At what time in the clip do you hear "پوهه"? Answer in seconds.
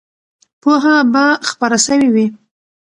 0.61-0.95